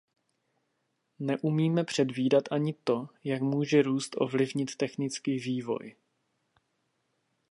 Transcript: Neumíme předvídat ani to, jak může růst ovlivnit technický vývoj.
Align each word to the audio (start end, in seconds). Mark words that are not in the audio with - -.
Neumíme 1.19 1.83
předvídat 1.83 2.43
ani 2.51 2.73
to, 2.83 3.07
jak 3.23 3.41
může 3.41 3.81
růst 3.81 4.15
ovlivnit 4.17 4.75
technický 4.75 5.39
vývoj. 5.39 5.95